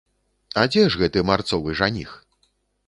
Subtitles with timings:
[0.61, 2.19] А дзе ж гэты марцовы жаніх?